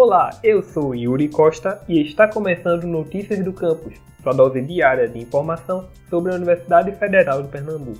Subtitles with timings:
[0.00, 5.18] Olá, eu sou Yuri Costa e está começando Notícias do Campus, sua dose diária de
[5.18, 7.98] informação sobre a Universidade Federal de Pernambuco.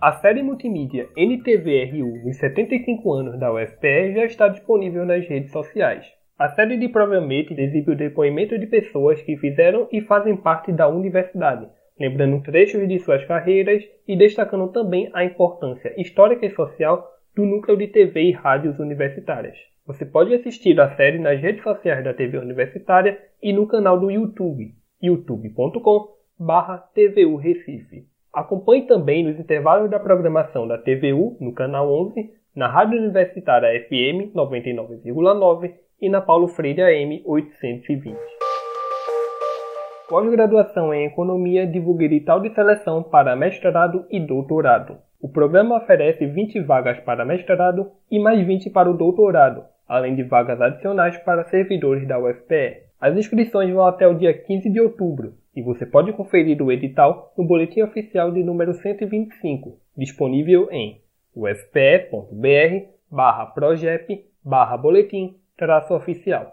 [0.00, 6.06] A série multimídia NTVRU nos 75 anos da UFPE já está disponível nas redes sociais.
[6.38, 10.86] A série de provavelmente exibe o depoimento de pessoas que fizeram e fazem parte da
[10.86, 11.66] universidade,
[11.98, 17.76] lembrando trechos de suas carreiras e destacando também a importância histórica e social do núcleo
[17.76, 19.58] de TV e rádios universitárias.
[19.86, 24.10] Você pode assistir a série nas redes sociais da TV Universitária e no canal do
[24.10, 28.06] YouTube, youtube.com/tvu Recife.
[28.32, 34.34] Acompanhe também nos intervalos da programação da TVU no canal 11, na Rádio Universitária FM
[34.34, 38.37] 99,9 e na Paulo Freire AM 820.
[40.08, 44.96] Pós-graduação em Economia divulga edital de seleção para mestrado e doutorado.
[45.20, 50.22] O programa oferece 20 vagas para mestrado e mais 20 para o doutorado, além de
[50.22, 52.84] vagas adicionais para servidores da UFPE.
[52.98, 57.34] As inscrições vão até o dia 15 de outubro e você pode conferir o edital
[57.36, 61.02] no Boletim Oficial de número 125, disponível em
[61.36, 66.50] ufpe.br barra projep barra boletim traço oficial.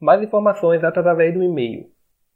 [0.00, 1.92] Mais informações através do e-mail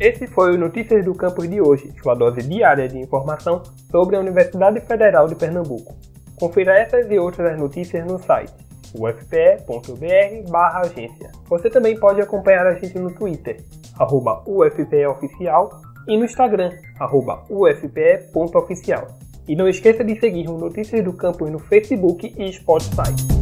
[0.00, 4.20] Esse foi o Notícias do Campus de hoje, sua dose diária de informação sobre a
[4.20, 5.94] Universidade Federal de Pernambuco.
[6.40, 11.30] Confira essas e outras notícias no site ufpe.br agência.
[11.48, 13.60] Você também pode acompanhar a gente no Twitter,
[13.98, 15.70] arroba ufpeoficial,
[16.06, 19.08] e no Instagram, arroba ufpe.oficial.
[19.46, 23.37] E não esqueça de seguir o Notícias do Campus no Facebook e Spotify.